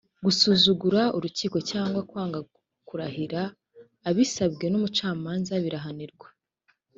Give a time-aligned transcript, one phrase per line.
[0.25, 2.39] gusuzugura urukiko cyangwa kwanga
[2.87, 3.41] kurahira
[4.09, 6.27] abisabwe n’umucamanza birahanirwa